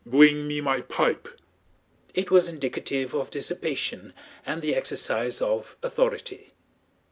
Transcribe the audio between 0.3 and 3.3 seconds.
me my pipe!" It was indicative of